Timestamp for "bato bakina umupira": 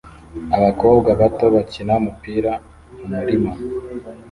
1.19-2.51